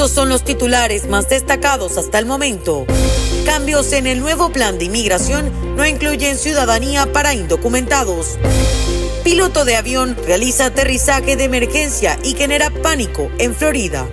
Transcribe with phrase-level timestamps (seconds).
[0.00, 2.86] Estos son los titulares más destacados hasta el momento.
[3.44, 8.38] Cambios en el nuevo plan de inmigración no incluyen ciudadanía para indocumentados.
[9.24, 14.08] Piloto de avión realiza aterrizaje de emergencia y genera pánico en Florida.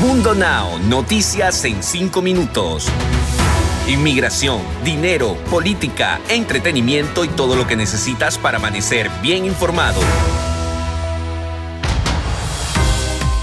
[0.00, 2.88] Mundo Now, noticias en 5 minutos.
[3.86, 10.00] Inmigración, dinero, política, entretenimiento y todo lo que necesitas para amanecer bien informado.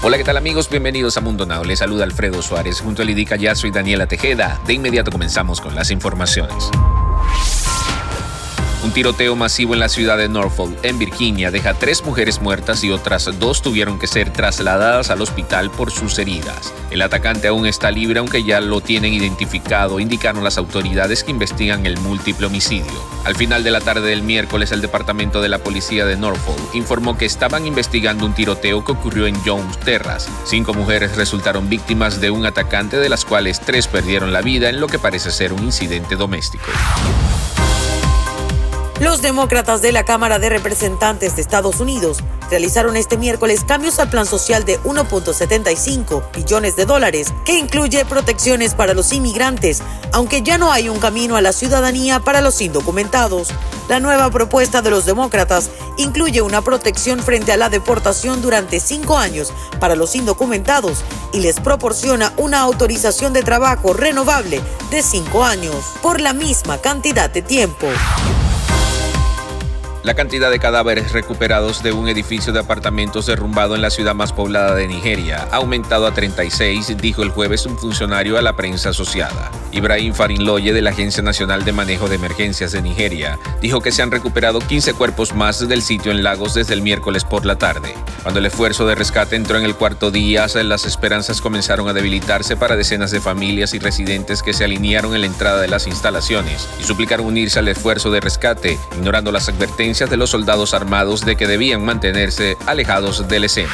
[0.06, 0.68] Hola, ¿qué tal amigos?
[0.68, 1.64] Bienvenidos a Mundo Now.
[1.64, 4.60] Les saluda Alfredo Suárez junto a Lidica Yazo y Daniela Tejeda.
[4.66, 6.70] De inmediato comenzamos con las informaciones.
[8.84, 12.90] Un tiroteo masivo en la ciudad de Norfolk, en Virginia, deja tres mujeres muertas y
[12.90, 16.70] otras dos tuvieron que ser trasladadas al hospital por sus heridas.
[16.90, 21.86] El atacante aún está libre, aunque ya lo tienen identificado, indicaron las autoridades que investigan
[21.86, 22.92] el múltiple homicidio.
[23.24, 27.16] Al final de la tarde del miércoles, el departamento de la policía de Norfolk informó
[27.16, 30.28] que estaban investigando un tiroteo que ocurrió en Jones Terras.
[30.44, 34.78] Cinco mujeres resultaron víctimas de un atacante, de las cuales tres perdieron la vida en
[34.78, 36.66] lo que parece ser un incidente doméstico.
[39.00, 44.08] Los demócratas de la Cámara de Representantes de Estados Unidos realizaron este miércoles cambios al
[44.08, 50.58] plan social de 1.75 billones de dólares, que incluye protecciones para los inmigrantes, aunque ya
[50.58, 53.48] no hay un camino a la ciudadanía para los indocumentados.
[53.88, 59.18] La nueva propuesta de los demócratas incluye una protección frente a la deportación durante cinco
[59.18, 64.60] años para los indocumentados y les proporciona una autorización de trabajo renovable
[64.90, 67.88] de cinco años por la misma cantidad de tiempo.
[70.04, 74.34] La cantidad de cadáveres recuperados de un edificio de apartamentos derrumbado en la ciudad más
[74.34, 78.90] poblada de Nigeria ha aumentado a 36, dijo el jueves un funcionario a la prensa
[78.90, 79.50] asociada.
[79.72, 84.02] Ibrahim Farinloye de la Agencia Nacional de Manejo de Emergencias de Nigeria dijo que se
[84.02, 87.94] han recuperado 15 cuerpos más del sitio en Lagos desde el miércoles por la tarde.
[88.22, 92.56] Cuando el esfuerzo de rescate entró en el cuarto día, las esperanzas comenzaron a debilitarse
[92.56, 96.68] para decenas de familias y residentes que se alinearon en la entrada de las instalaciones
[96.78, 101.36] y suplicaron unirse al esfuerzo de rescate, ignorando las advertencias de los soldados armados de
[101.36, 103.70] que debían mantenerse alejados del escena.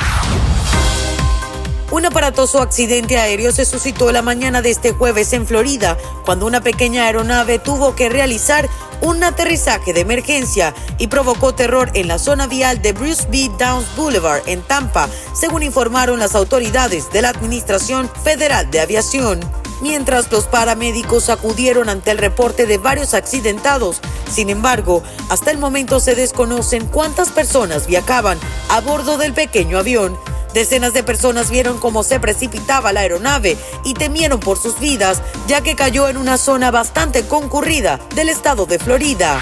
[1.90, 6.60] Un aparatoso accidente aéreo se suscitó la mañana de este jueves en Florida, cuando una
[6.60, 8.68] pequeña aeronave tuvo que realizar
[9.00, 13.50] un aterrizaje de emergencia y provocó terror en la zona vial de Bruce B.
[13.58, 19.40] Downs Boulevard en Tampa, según informaron las autoridades de la Administración Federal de Aviación
[19.80, 24.00] mientras los paramédicos acudieron ante el reporte de varios accidentados.
[24.30, 28.38] Sin embargo, hasta el momento se desconocen cuántas personas viajaban
[28.68, 30.16] a bordo del pequeño avión.
[30.54, 35.60] Decenas de personas vieron cómo se precipitaba la aeronave y temieron por sus vidas, ya
[35.60, 39.40] que cayó en una zona bastante concurrida del estado de Florida.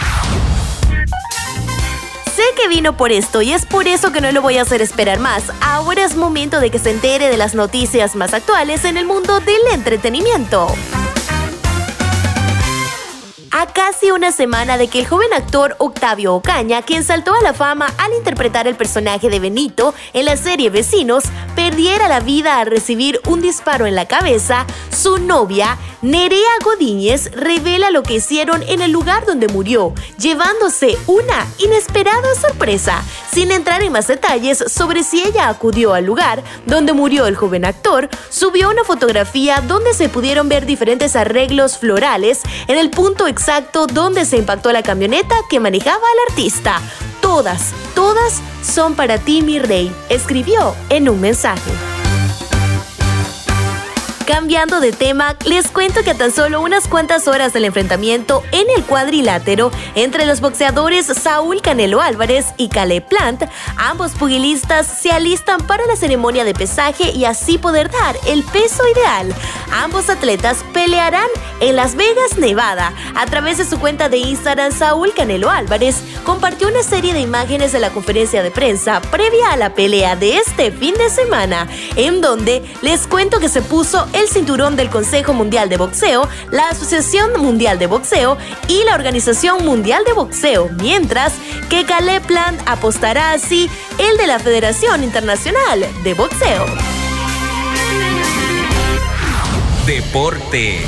[2.39, 4.81] Sé que vino por esto y es por eso que no lo voy a hacer
[4.81, 5.43] esperar más.
[5.61, 9.41] Ahora es momento de que se entere de las noticias más actuales en el mundo
[9.41, 10.69] del entretenimiento.
[13.51, 17.55] A casi una semana de que el joven actor Octavio Ocaña, quien saltó a la
[17.55, 21.25] fama al interpretar el personaje de Benito en la serie Vecinos,
[21.57, 24.65] perdiera la vida al recibir un disparo en la cabeza,
[24.99, 31.47] su novia, Nerea Godínez, revela lo que hicieron en el lugar donde murió, llevándose una
[31.59, 37.27] inesperada sorpresa, sin entrar en más detalles sobre si ella acudió al lugar donde murió
[37.27, 42.91] el joven actor, subió una fotografía donde se pudieron ver diferentes arreglos florales en el
[42.91, 46.81] punto exacto dónde se impactó la camioneta que manejaba el artista.
[47.21, 51.98] Todas, todas son para ti, mi rey, escribió en un mensaje.
[54.29, 58.67] Cambiando de tema, les cuento que a tan solo unas cuantas horas del enfrentamiento en
[58.77, 63.45] el cuadrilátero entre los boxeadores Saúl Canelo Álvarez y Caleb Plant,
[63.79, 68.83] ambos pugilistas se alistan para la ceremonia de pesaje y así poder dar el peso
[68.95, 69.35] ideal.
[69.73, 71.29] Ambos atletas pelearán
[71.61, 72.93] en Las Vegas, Nevada.
[73.15, 77.73] A través de su cuenta de Instagram, Saúl Canelo Álvarez compartió una serie de imágenes
[77.73, 81.67] de la conferencia de prensa previa a la pelea de este fin de semana,
[81.97, 86.69] en donde les cuento que se puso el cinturón del Consejo Mundial de Boxeo, la
[86.69, 88.37] Asociación Mundial de Boxeo
[88.67, 91.35] y la Organización Mundial de Boxeo, mientras
[91.69, 96.67] que Caleb Plant apostará así el de la Federación Internacional de Boxeo.
[99.87, 100.83] Deportes.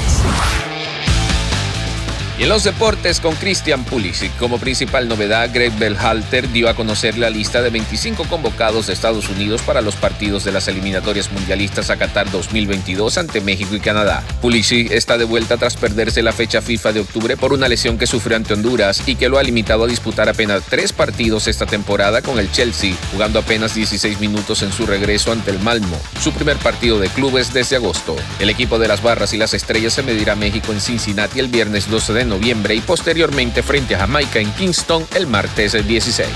[2.40, 7.18] Y en los deportes con Christian Pulisic como principal novedad, Greg Belhalter dio a conocer
[7.18, 11.90] la lista de 25 convocados de Estados Unidos para los partidos de las eliminatorias mundialistas
[11.90, 14.24] a Qatar 2022 ante México y Canadá.
[14.40, 18.06] Pulisic está de vuelta tras perderse la fecha FIFA de octubre por una lesión que
[18.06, 22.22] sufrió ante Honduras y que lo ha limitado a disputar apenas tres partidos esta temporada
[22.22, 26.56] con el Chelsea, jugando apenas 16 minutos en su regreso ante el Malmo, su primer
[26.56, 28.16] partido de clubes desde agosto.
[28.38, 31.48] El equipo de las Barras y las Estrellas se medirá a México en Cincinnati el
[31.48, 36.26] viernes 12 de noviembre y posteriormente frente a Jamaica en Kingston el martes 16.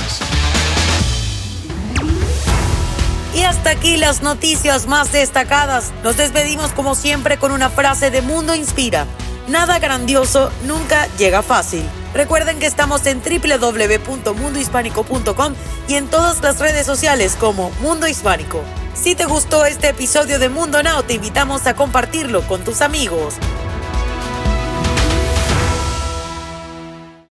[3.34, 5.92] Y hasta aquí las noticias más destacadas.
[6.02, 9.06] Nos despedimos como siempre con una frase de Mundo Inspira.
[9.48, 11.82] Nada grandioso nunca llega fácil.
[12.14, 15.54] Recuerden que estamos en www.mundohispánico.com
[15.88, 18.62] y en todas las redes sociales como Mundo Hispánico.
[18.94, 23.34] Si te gustó este episodio de Mundo Now, te invitamos a compartirlo con tus amigos.